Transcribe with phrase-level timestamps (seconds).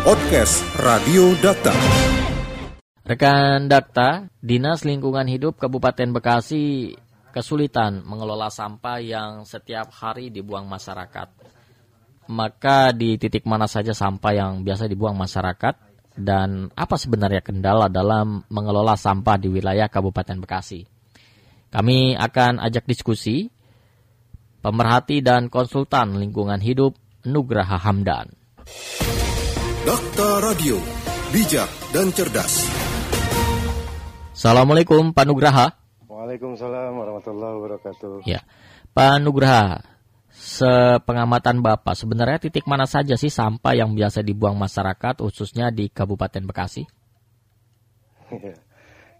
[0.00, 1.76] Podcast Radio Data.
[3.04, 6.96] Rekan Dakta, Dinas Lingkungan Hidup Kabupaten Bekasi
[7.36, 11.28] kesulitan mengelola sampah yang setiap hari dibuang masyarakat.
[12.32, 15.76] Maka di titik mana saja sampah yang biasa dibuang masyarakat
[16.16, 20.80] dan apa sebenarnya kendala dalam mengelola sampah di wilayah Kabupaten Bekasi?
[21.68, 23.52] Kami akan ajak diskusi
[24.64, 26.96] pemerhati dan konsultan lingkungan hidup
[27.28, 28.32] Nugraha Hamdan.
[29.80, 30.76] Dakta Radio,
[31.32, 31.64] bijak
[31.96, 32.68] dan cerdas.
[34.36, 35.72] Assalamualaikum Pak Nugraha.
[36.04, 38.28] Waalaikumsalam warahmatullahi wabarakatuh.
[38.28, 38.44] Ya,
[38.92, 39.80] Pak Nugraha,
[40.28, 46.44] sepengamatan Bapak, sebenarnya titik mana saja sih sampah yang biasa dibuang masyarakat, khususnya di Kabupaten
[46.44, 46.84] Bekasi?
[48.36, 48.52] ya,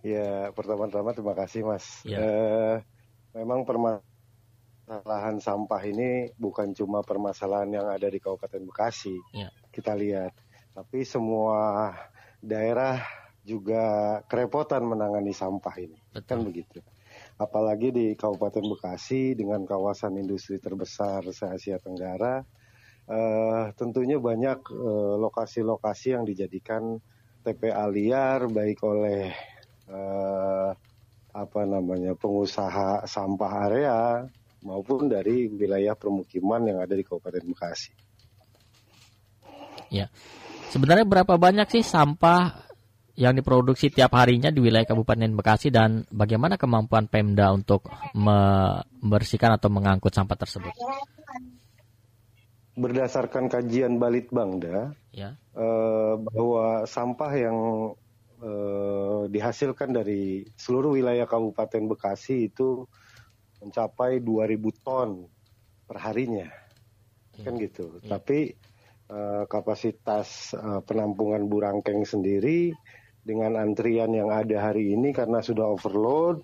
[0.21, 2.05] ya pertama-tama terima kasih Mas.
[2.05, 2.21] Ya.
[2.21, 2.77] Eh,
[3.33, 9.17] memang permasalahan sampah ini bukan cuma permasalahan yang ada di Kabupaten Bekasi.
[9.33, 9.49] Ya.
[9.73, 11.93] Kita lihat, tapi semua
[12.41, 13.03] daerah
[13.45, 15.99] juga kerepotan menangani sampah ini.
[16.13, 16.29] Betul.
[16.29, 16.79] Kan begitu.
[17.41, 22.45] Apalagi di Kabupaten Bekasi dengan kawasan industri terbesar se-Asia Tenggara,
[23.09, 27.01] eh, tentunya banyak eh, lokasi-lokasi yang dijadikan
[27.41, 29.33] TPA liar baik oleh
[29.89, 30.71] eh,
[31.31, 33.99] apa namanya pengusaha sampah area
[34.61, 37.93] maupun dari wilayah permukiman yang ada di Kabupaten Bekasi.
[39.91, 40.07] Ya.
[40.71, 42.71] Sebenarnya berapa banyak sih sampah
[43.19, 49.69] yang diproduksi tiap harinya di wilayah Kabupaten Bekasi dan bagaimana kemampuan Pemda untuk membersihkan atau
[49.69, 50.73] mengangkut sampah tersebut?
[52.79, 55.35] Berdasarkan kajian Balitbangda, Ya.
[55.53, 57.59] eh, bahwa sampah yang
[58.41, 62.89] eh, dihasilkan dari seluruh wilayah Kabupaten Bekasi itu
[63.61, 65.29] mencapai 2000 ton
[65.85, 66.49] perharinya,
[67.45, 68.01] kan gitu.
[68.01, 68.17] Ya.
[68.17, 68.57] Tapi
[69.11, 72.71] eh, kapasitas eh, penampungan Burangkeng sendiri
[73.27, 76.41] dengan antrian yang ada hari ini karena sudah overload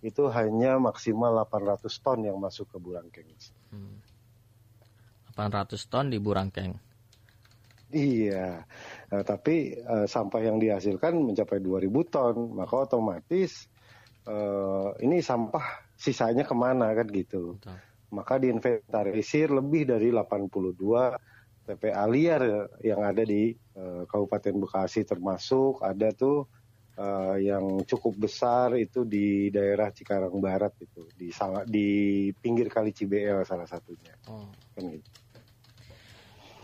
[0.00, 3.28] itu hanya maksimal 800 ton yang masuk ke Burangkeng.
[5.36, 6.72] 800 ton di Burangkeng.
[7.86, 8.66] Iya,
[9.06, 13.70] Nah, tapi eh, sampah yang dihasilkan mencapai 2000 ton, maka otomatis
[14.26, 17.54] eh, ini sampah sisanya ke mana kan gitu.
[17.54, 17.78] Betul.
[18.10, 21.14] Maka diinventarisir lebih dari 82
[21.66, 26.46] TPA liar yang ada di eh, Kabupaten Bekasi termasuk ada tuh
[26.94, 31.28] eh, yang cukup besar itu di daerah Cikarang Barat itu di
[31.66, 31.88] di
[32.38, 34.46] pinggir Kali Cibel salah satunya Oh.
[34.74, 35.10] kan gitu.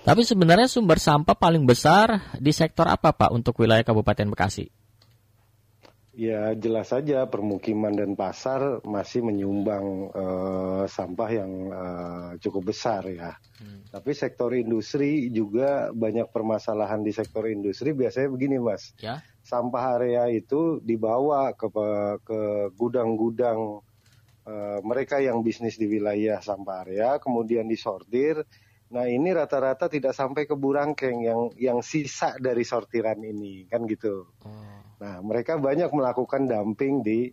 [0.03, 4.82] Tapi sebenarnya sumber sampah paling besar di sektor apa Pak untuk wilayah Kabupaten Bekasi?
[6.13, 13.33] Ya jelas saja permukiman dan pasar masih menyumbang eh, sampah yang eh, cukup besar ya.
[13.89, 17.97] Tapi sektor industri juga banyak permasalahan di sektor industri.
[17.97, 19.25] Biasanya begini mas, Ya.
[19.41, 21.69] sampah area itu dibawa ke
[22.25, 22.41] ke
[22.77, 23.81] gudang-gudang
[24.49, 28.45] eh, mereka yang bisnis di wilayah sampah area, kemudian disortir.
[28.93, 34.29] Nah ini rata-rata tidak sampai ke Burangkeng yang yang sisa dari sortiran ini kan gitu.
[34.45, 34.73] Oh.
[35.03, 37.27] Nah, mereka banyak melakukan dumping di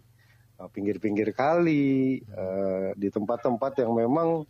[0.58, 4.42] uh, pinggir-pinggir kali, uh, di tempat-tempat yang memang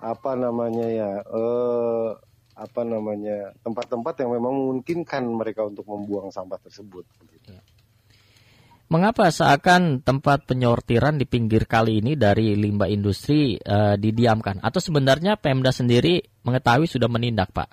[0.00, 2.10] apa namanya ya, eh,
[2.56, 7.04] apa namanya tempat-tempat yang memang memungkinkan mereka untuk membuang sampah tersebut.
[7.20, 7.52] begitu.
[8.88, 14.58] Mengapa seakan tempat penyortiran di pinggir kali ini dari limbah industri eh, didiamkan?
[14.64, 17.68] Atau sebenarnya Pemda sendiri mengetahui sudah menindak, Pak?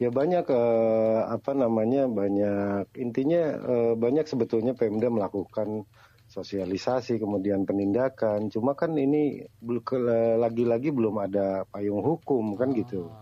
[0.00, 5.86] Ya banyak eh, apa namanya banyak intinya eh, banyak sebetulnya Pemda melakukan
[6.26, 8.48] sosialisasi kemudian penindakan.
[8.48, 9.44] Cuma kan ini
[9.84, 13.12] ke- lagi-lagi belum ada payung hukum kan gitu.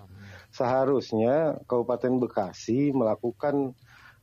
[0.55, 3.75] Seharusnya Kabupaten Bekasi melakukan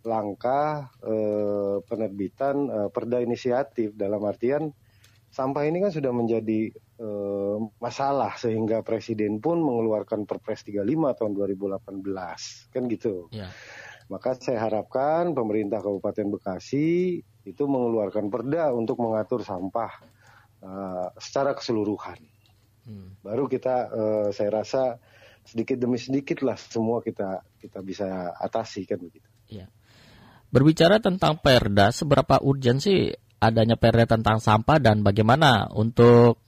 [0.08, 4.72] langkah eh, penerbitan eh, perda inisiatif dalam artian
[5.38, 10.82] sampah ini kan sudah menjadi eh, masalah sehingga presiden pun mengeluarkan Perpres 35
[11.14, 13.30] tahun 2018 kan gitu.
[13.30, 13.54] Ya.
[14.10, 19.94] Maka saya harapkan pemerintah Kabupaten Bekasi itu mengeluarkan perda untuk mengatur sampah
[20.66, 22.18] eh, secara keseluruhan.
[22.90, 23.22] Hmm.
[23.22, 24.98] Baru kita eh, saya rasa
[25.46, 29.30] sedikit demi sedikit lah semua kita kita bisa atasi kan begitu.
[30.48, 36.42] Berbicara tentang perda, seberapa urgen sih adanya perda tentang sampah dan bagaimana untuk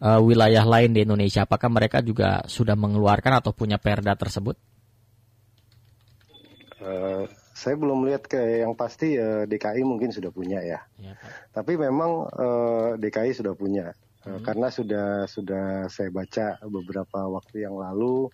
[0.00, 1.44] eh, wilayah lain di Indonesia?
[1.44, 4.56] Apakah mereka juga sudah mengeluarkan atau punya perda tersebut?
[6.80, 7.24] Eh,
[7.56, 10.84] saya belum lihat ke yang pasti eh, DKI mungkin sudah punya ya.
[11.00, 11.56] Ya, Pak.
[11.62, 13.96] Tapi memang eh, DKI sudah punya
[14.26, 14.42] Hmm.
[14.42, 18.26] karena sudah sudah saya baca beberapa waktu yang lalu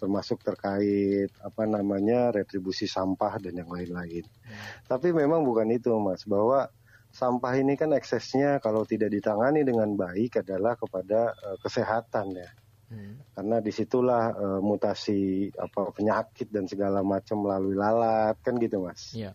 [0.00, 4.24] termasuk terkait apa namanya retribusi sampah dan yang lain-lain.
[4.24, 4.56] Hmm.
[4.88, 6.72] Tapi memang bukan itu Mas, bahwa
[7.16, 12.50] sampah ini kan eksesnya kalau tidak ditangani dengan baik adalah kepada uh, kesehatan ya.
[12.92, 13.18] Hmm.
[13.32, 19.16] Karena di situlah uh, mutasi apa penyakit dan segala macam melalui lalat kan gitu mas.
[19.16, 19.32] Iya.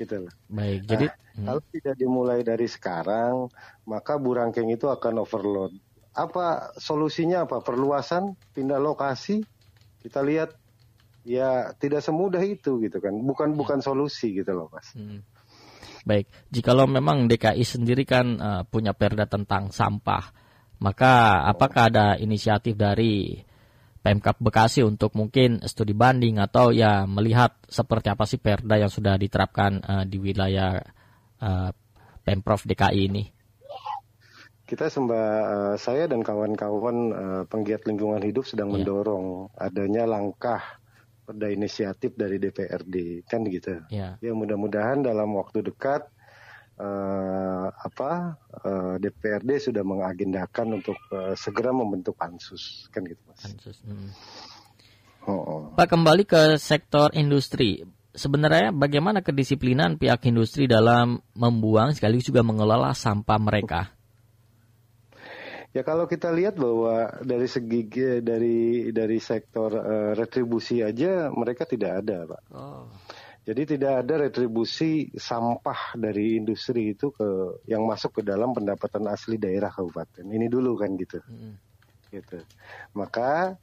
[0.00, 0.34] Gitu lah.
[0.48, 0.88] Baik.
[0.88, 1.44] Jadi hmm.
[1.44, 3.52] kalau tidak dimulai dari sekarang
[3.84, 5.76] maka burangkeng itu akan overload.
[6.16, 7.60] Apa solusinya apa?
[7.60, 9.44] Perluasan, pindah lokasi.
[10.00, 10.56] Kita lihat
[11.28, 13.12] ya tidak semudah itu gitu kan.
[13.12, 14.88] Bukan bukan solusi gitu loh mas.
[14.96, 15.20] Hmm.
[16.04, 20.32] Baik, jikalau memang DKI sendiri kan uh, punya perda tentang sampah,
[20.80, 23.36] maka apakah ada inisiatif dari
[24.00, 29.20] Pemkap Bekasi untuk mungkin studi banding atau ya melihat seperti apa sih perda yang sudah
[29.20, 30.80] diterapkan uh, di wilayah
[31.44, 31.68] uh,
[32.24, 33.24] Pemprov DKI ini?
[34.64, 35.26] Kita sembah
[35.76, 38.80] saya dan kawan-kawan uh, penggiat lingkungan hidup sedang yeah.
[38.80, 40.79] mendorong adanya langkah
[41.30, 43.80] ada inisiatif dari DPRD kan gitu.
[43.88, 46.10] Ya, ya mudah-mudahan dalam waktu dekat
[46.80, 53.40] uh, apa uh, eh, DPRD sudah mengagendakan untuk uh, segera membentuk pansus kan gitu mas.
[53.44, 53.78] Pansus.
[53.84, 54.10] Hmm.
[55.28, 55.62] Oh, oh.
[55.76, 57.84] Pak kembali ke sektor industri.
[58.10, 63.99] Sebenarnya bagaimana kedisiplinan pihak industri dalam membuang sekaligus juga mengelola sampah mereka?
[65.70, 67.86] Ya kalau kita lihat bahwa dari segi
[68.18, 72.42] dari dari sektor uh, retribusi aja mereka tidak ada, Pak.
[72.50, 72.90] Oh.
[73.46, 79.38] Jadi tidak ada retribusi sampah dari industri itu ke yang masuk ke dalam pendapatan asli
[79.38, 80.26] daerah kabupaten.
[80.26, 81.22] Ini dulu kan gitu.
[81.22, 81.54] Hmm.
[82.10, 82.42] Gitu.
[82.98, 83.54] Maka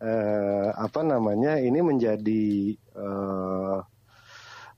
[0.00, 3.80] uh, apa namanya ini menjadi uh,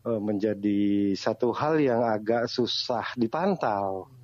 [0.03, 4.11] menjadi satu hal yang agak susah dipantau.
[4.11, 4.22] Hmm.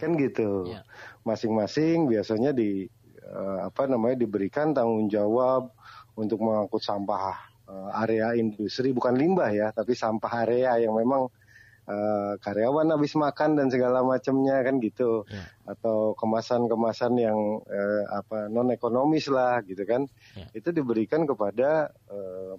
[0.00, 0.64] Kan gitu.
[0.72, 0.82] Ya
[1.24, 2.88] masing-masing biasanya di
[3.28, 5.72] uh, apa namanya diberikan tanggung jawab
[6.16, 7.36] untuk mengangkut sampah
[7.68, 11.28] uh, area industri bukan limbah ya tapi sampah area yang memang
[11.84, 15.44] uh, karyawan habis makan dan segala macamnya kan gitu ya.
[15.68, 17.38] atau kemasan-kemasan yang
[17.68, 20.48] uh, apa non ekonomis lah gitu kan ya.
[20.56, 21.92] itu diberikan kepada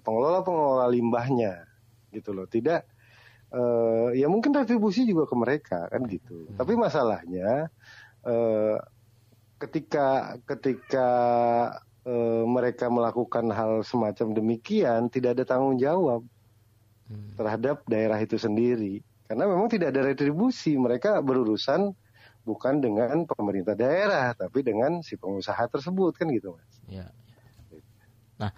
[0.06, 1.66] pengelola-pengelola limbahnya
[2.14, 2.86] gitu loh tidak
[3.52, 6.56] uh, ya mungkin retribusi juga ke mereka kan gitu hmm.
[6.58, 7.68] tapi masalahnya
[8.22, 8.76] Eh,
[9.58, 11.08] ketika ketika
[12.02, 16.26] uh, mereka melakukan hal semacam demikian tidak ada tanggung jawab
[17.06, 17.38] hmm.
[17.38, 21.94] terhadap daerah itu sendiri karena memang tidak ada retribusi mereka berurusan
[22.42, 26.74] bukan dengan pemerintah daerah tapi dengan si pengusaha tersebut kan gitu mas.
[26.90, 27.06] Ya.
[28.38, 28.50] Nah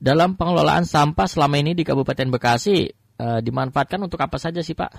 [0.00, 4.92] dalam pengelolaan sampah selama ini di Kabupaten Bekasi uh, dimanfaatkan untuk apa saja sih Pak?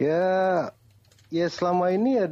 [0.00, 0.24] Ya
[1.28, 2.26] Ya selama ini ya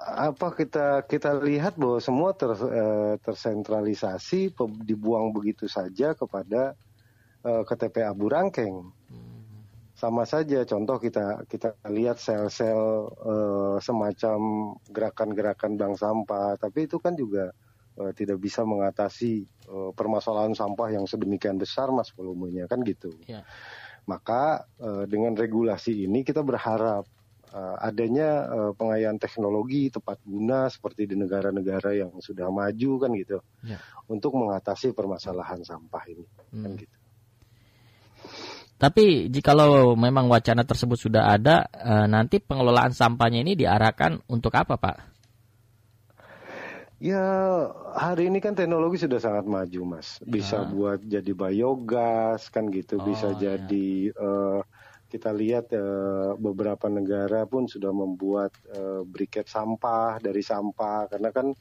[0.00, 4.56] apa kita kita lihat bahwa semua ter, uh, tersentralisasi
[4.88, 6.72] dibuang begitu saja kepada
[7.44, 8.88] uh, ke TPA Burangkeng.
[9.96, 17.12] Sama saja contoh kita kita lihat sel-sel uh, semacam gerakan-gerakan bank sampah, tapi itu kan
[17.20, 17.52] juga
[17.96, 23.12] uh, tidak bisa mengatasi uh, permasalahan sampah yang sedemikian besar mas volumenya kan gitu.
[23.24, 23.42] Ya.
[24.06, 27.08] Maka uh, dengan regulasi ini kita berharap
[27.50, 33.38] uh, adanya uh, pengayaan teknologi tepat guna seperti di negara-negara yang sudah maju kan gitu
[33.66, 33.78] ya.
[34.06, 36.62] untuk mengatasi permasalahan sampah ini kan hmm.
[36.62, 36.96] kan gitu.
[38.76, 41.64] Tapi jikalau memang wacana tersebut sudah ada,
[42.12, 45.15] nanti pengelolaan sampahnya ini diarahkan untuk apa, Pak?
[46.96, 47.20] Ya
[47.92, 50.16] hari ini kan teknologi sudah sangat maju, Mas.
[50.24, 50.68] Bisa ya.
[50.68, 53.60] buat jadi biogas kan gitu, oh, bisa ya.
[53.60, 54.64] jadi uh,
[55.12, 61.52] kita lihat uh, beberapa negara pun sudah membuat uh, briket sampah dari sampah karena kan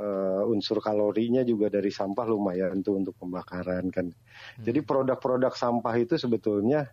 [0.00, 4.08] uh, unsur kalorinya juga dari sampah lumayan tuh untuk pembakaran kan.
[4.08, 4.64] Hmm.
[4.64, 6.88] Jadi produk-produk sampah itu sebetulnya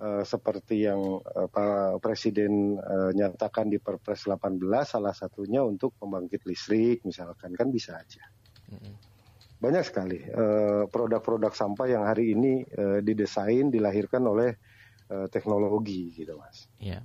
[0.00, 6.44] uh, seperti yang uh, Pak Presiden uh, nyatakan di Perpres 18 salah satunya untuk pembangkit
[6.44, 8.24] listrik misalkan kan bisa aja.
[9.56, 10.20] Banyak sekali
[10.92, 14.52] produk-produk uh, sampah yang hari ini uh, didesain dilahirkan oleh
[15.10, 16.68] uh, teknologi gitu mas.
[16.76, 17.00] Ya.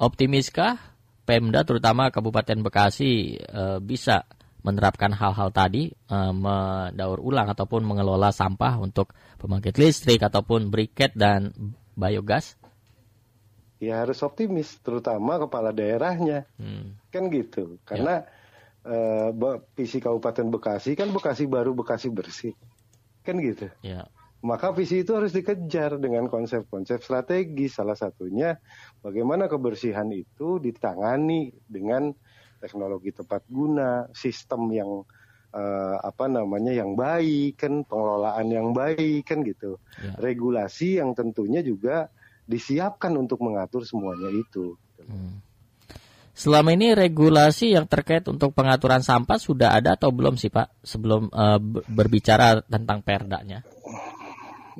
[0.00, 0.78] Optimiskah
[1.22, 4.26] Pemda terutama Kabupaten Bekasi uh, bisa
[4.62, 11.50] menerapkan hal-hal tadi uh, mendaur ulang ataupun mengelola sampah untuk pembangkit listrik ataupun briket dan
[11.94, 12.56] biogas?
[13.82, 17.10] Ya harus optimis, terutama kepala daerahnya, hmm.
[17.10, 17.82] kan gitu.
[17.82, 18.22] Karena
[18.86, 19.34] ya.
[19.34, 22.54] uh, visi Kabupaten Bekasi kan Bekasi baru Bekasi bersih,
[23.26, 23.66] kan gitu.
[23.82, 24.06] Ya.
[24.42, 27.78] Maka visi itu harus dikejar dengan konsep-konsep strategis.
[27.78, 28.58] Salah satunya
[29.02, 32.10] bagaimana kebersihan itu ditangani dengan
[32.62, 34.90] teknologi tepat guna, sistem yang
[35.52, 40.16] uh, apa namanya yang baik kan pengelolaan yang baik kan gitu ya.
[40.18, 42.08] regulasi yang tentunya juga
[42.48, 45.38] disiapkan untuk mengatur semuanya itu hmm.
[46.34, 51.30] selama ini regulasi yang terkait untuk pengaturan sampah sudah ada atau belum sih pak sebelum
[51.30, 53.62] uh, berbicara tentang perdanya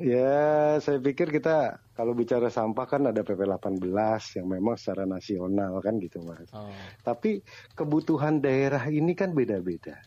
[0.01, 5.77] Ya, saya pikir kita kalau bicara sampah kan ada PP 18 yang memang secara nasional
[5.85, 6.49] kan gitu Mas.
[6.49, 6.65] Oh.
[7.05, 7.45] Tapi
[7.77, 10.01] kebutuhan daerah ini kan beda-beda.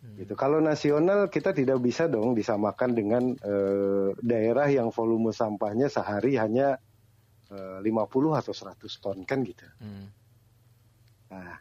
[0.00, 0.16] Hmm.
[0.16, 0.32] Gitu.
[0.32, 6.80] Kalau nasional kita tidak bisa dong disamakan dengan uh, daerah yang volume sampahnya sehari hanya
[7.52, 9.66] uh, 50 atau 100 ton kan gitu.
[9.76, 10.08] Hmm.
[11.30, 11.54] Nah,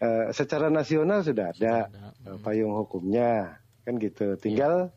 [0.00, 2.32] uh, secara nasional sudah ada, sudah ada.
[2.32, 2.40] Hmm.
[2.40, 4.40] payung hukumnya kan gitu.
[4.40, 4.88] Tinggal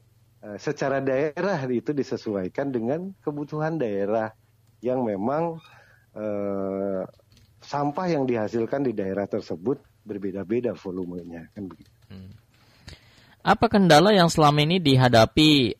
[0.45, 4.29] Eh, secara daerah itu disesuaikan dengan kebutuhan daerah
[4.85, 5.57] yang memang
[6.13, 7.01] eh,
[7.65, 11.89] sampah yang dihasilkan di daerah tersebut berbeda-beda volumenya kan begitu.
[12.13, 12.29] Hmm.
[13.45, 15.77] Apa kendala yang selama ini dihadapi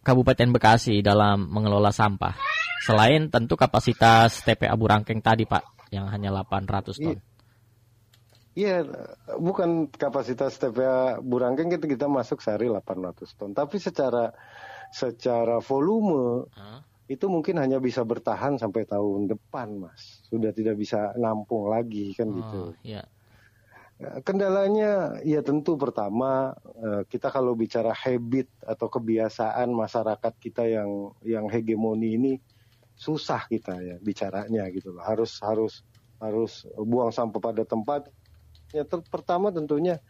[0.00, 2.32] Kabupaten Bekasi dalam mengelola sampah?
[2.88, 7.20] Selain tentu kapasitas TPA Burangkeng tadi Pak yang hanya 800 ton.
[8.56, 8.80] Iya,
[9.36, 14.32] bukan kapasitas TPA Burangkeng kita kita masuk sehari 800 ton, tapi secara
[14.88, 16.80] secara volume huh?
[17.12, 20.24] itu mungkin hanya bisa bertahan sampai tahun depan, Mas.
[20.32, 22.60] Sudah tidak bisa nampung lagi kan oh, gitu.
[22.88, 23.04] Iya.
[24.02, 31.14] Ya, kendalanya ya tentu pertama eh, kita kalau bicara habit atau kebiasaan masyarakat kita yang
[31.22, 32.32] yang hegemoni ini
[32.98, 35.06] susah kita ya bicaranya gitu loh.
[35.06, 35.86] Harus harus
[36.18, 38.10] harus buang sampah pada tempat
[38.72, 40.00] Ya ter pertama tentunya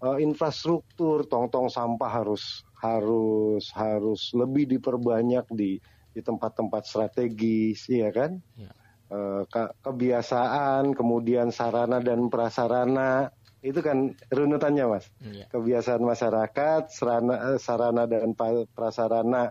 [0.00, 5.76] uh, infrastruktur tong-tong sampah harus harus harus lebih diperbanyak di
[6.16, 8.40] di tempat-tempat strategis, ya kan?
[8.56, 8.72] Ya.
[9.06, 13.30] Uh, ke kebiasaan, kemudian sarana dan prasarana
[13.66, 15.10] itu kan runutannya, mas.
[15.26, 15.50] Ya.
[15.50, 18.38] Kebiasaan masyarakat, sarana, eh, sarana dan
[18.70, 19.50] prasarana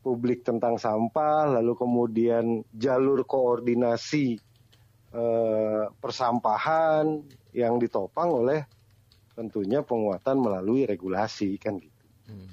[0.00, 4.36] publik tentang sampah, lalu kemudian jalur koordinasi
[5.16, 7.24] uh, persampahan,
[7.54, 8.66] yang ditopang oleh
[9.38, 12.04] tentunya penguatan melalui regulasi kan gitu.
[12.28, 12.52] Hmm.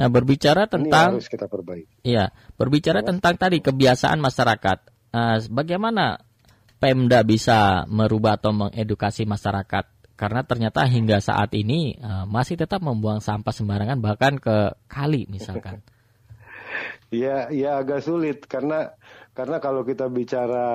[0.00, 2.06] Nah berbicara tentang Ini harus kita perbaiki.
[2.06, 4.78] Iya, berbicara tentang tadi kebiasaan masyarakat.
[5.10, 6.22] Uh, bagaimana
[6.80, 10.16] Pemda bisa merubah atau mengedukasi masyarakat?
[10.16, 15.84] Karena ternyata hingga saat ini uh, masih tetap membuang sampah sembarangan bahkan ke kali misalkan.
[17.10, 18.94] Ya, ya agak sulit karena
[19.34, 20.66] karena kalau kita bicara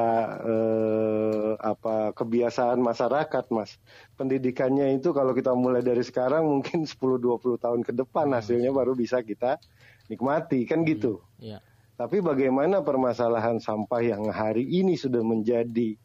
[0.43, 3.79] eh, apa kebiasaan masyarakat, Mas,
[4.19, 8.35] pendidikannya itu kalau kita mulai dari sekarang mungkin 10-20 tahun ke depan hmm.
[8.35, 9.63] hasilnya baru bisa kita
[10.11, 11.23] nikmati, kan gitu.
[11.39, 11.63] Hmm.
[11.95, 15.95] Tapi bagaimana permasalahan sampah yang hari ini sudah menjadi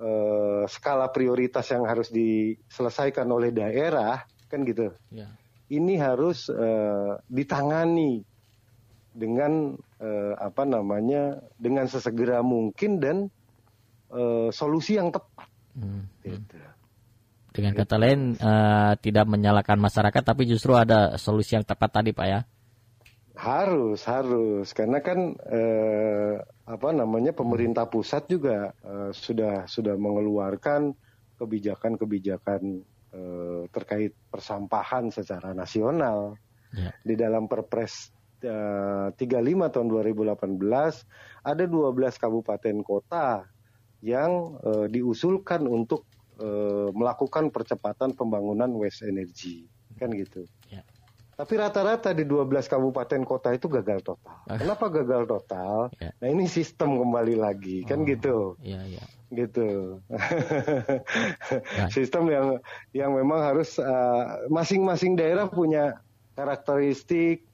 [0.00, 4.92] eh, skala prioritas yang harus diselesaikan oleh daerah, kan gitu.
[5.08, 5.32] Yeah.
[5.68, 8.24] Ini harus eh, ditangani
[9.18, 13.16] dengan uh, apa namanya dengan sesegera mungkin dan
[14.14, 15.50] uh, solusi yang tepat.
[15.74, 16.06] Hmm.
[16.22, 16.56] Gitu.
[17.50, 22.26] Dengan kata lain uh, tidak menyalahkan masyarakat tapi justru ada solusi yang tepat tadi pak
[22.30, 22.40] ya.
[23.38, 30.90] Harus harus karena kan uh, apa namanya pemerintah pusat juga uh, sudah sudah mengeluarkan
[31.38, 32.82] kebijakan-kebijakan
[33.14, 36.34] uh, terkait persampahan secara nasional.
[36.74, 36.90] Ya.
[37.00, 40.38] Di dalam Perpres 35 eh, tahun 2018
[41.42, 43.42] ada 12 kabupaten kota
[43.98, 46.06] yang uh, diusulkan untuk
[46.38, 49.66] uh, melakukan percepatan pembangunan waste energy
[49.98, 50.46] kan gitu.
[50.70, 50.86] Ya.
[51.38, 54.42] Tapi rata-rata di 12 kabupaten kota itu gagal total.
[54.50, 54.58] Ah.
[54.58, 55.86] Kenapa gagal total?
[56.02, 56.10] Ya.
[56.18, 58.36] Nah ini sistem kembali lagi kan oh, gitu.
[58.58, 59.04] Iya iya.
[59.30, 60.02] Gitu.
[61.78, 61.86] ya.
[61.94, 62.46] sistem yang
[62.90, 63.78] yang memang harus
[64.50, 66.02] masing-masing uh, daerah punya
[66.34, 67.46] karakteristik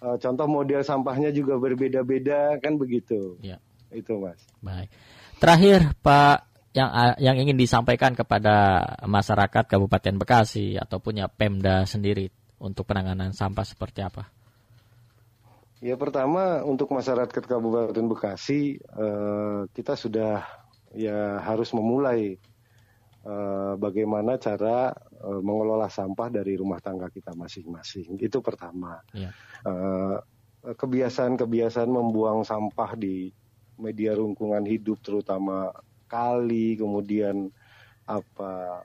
[0.00, 3.36] uh, contoh model sampahnya juga berbeda-beda kan begitu.
[3.44, 3.60] Ya.
[3.92, 4.40] Itu Mas.
[4.64, 4.88] Baik.
[5.36, 6.88] Terakhir Pak yang
[7.20, 14.02] yang ingin disampaikan kepada masyarakat Kabupaten Bekasi ataupun ya Pemda sendiri untuk penanganan sampah seperti
[14.02, 14.30] apa?
[15.78, 20.42] Ya pertama untuk masyarakat Kabupaten Bekasi uh, kita sudah
[20.90, 22.34] ya harus memulai
[23.22, 24.90] uh, bagaimana cara
[25.22, 28.18] uh, mengelola sampah dari rumah tangga kita masing-masing.
[28.18, 28.98] Itu pertama.
[29.14, 29.30] Ya.
[29.62, 30.18] Uh,
[30.58, 33.30] kebiasaan-kebiasaan membuang sampah di
[33.78, 35.70] media lingkungan hidup, terutama
[36.10, 37.54] kali, kemudian
[38.08, 38.82] apa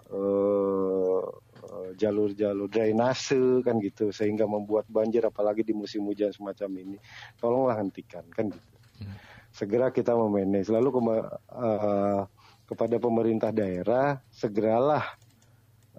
[1.98, 6.98] jalur-jalur uh, drainase kan gitu, sehingga membuat banjir, apalagi di musim hujan semacam ini.
[7.38, 8.76] Tolonglah hentikan kan gitu.
[9.02, 9.16] Hmm.
[9.54, 10.70] Segera kita memanage.
[10.74, 12.26] Lalu uh,
[12.64, 15.04] kepada pemerintah daerah segeralah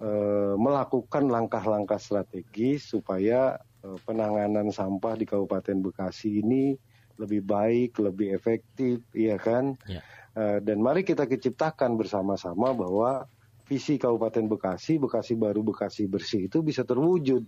[0.01, 3.55] eh, melakukan langkah-langkah strategis supaya
[3.85, 6.75] eh, penanganan sampah di Kabupaten Bekasi ini
[7.15, 9.79] lebih baik, lebih efektif, iya kan?
[9.87, 10.03] Ya.
[10.35, 13.23] Eh, dan mari kita keciptakan bersama-sama bahwa
[13.65, 17.43] visi Kabupaten Bekasi, Bekasi Baru, Bekasi Bersih itu bisa terwujud.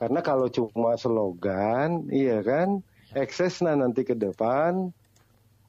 [0.00, 2.80] Karena kalau cuma slogan, iya kan,
[3.12, 4.88] eksesnya nanti ke depan,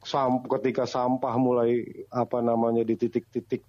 [0.00, 3.60] sam ketika sampah mulai apa namanya di titik-titik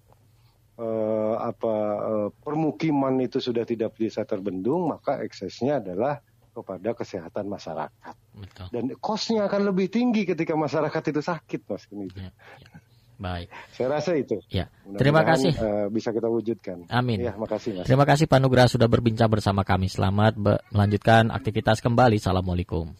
[0.80, 8.16] eh, apa eh, permukiman itu sudah tidak bisa terbendung, maka eksesnya adalah kepada kesehatan masyarakat.
[8.32, 8.66] Betul.
[8.72, 11.84] Dan kosnya akan lebih tinggi ketika masyarakat itu sakit, mas.
[11.92, 12.06] Ini.
[12.14, 12.78] Ya, ya.
[13.14, 13.46] Baik.
[13.70, 14.42] Saya rasa itu.
[14.50, 14.66] Ya.
[14.82, 15.52] Mudah-mudahan, Terima kasih.
[15.54, 16.76] eh, bisa kita wujudkan.
[16.90, 17.22] Amin.
[17.22, 17.86] Ya, makasih mas.
[17.86, 19.86] Terima kasih Pak Nugraha sudah berbincang bersama kami.
[19.86, 22.18] Selamat be- melanjutkan aktivitas kembali.
[22.18, 22.90] Assalamualaikum.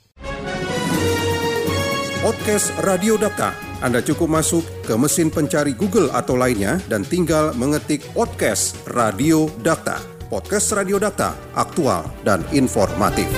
[2.24, 3.52] Podcast Radio Data.
[3.84, 10.00] Anda cukup masuk ke mesin pencari Google atau lainnya dan tinggal mengetik podcast Radio Data.
[10.32, 13.28] Podcast Radio Data, aktual dan informatif.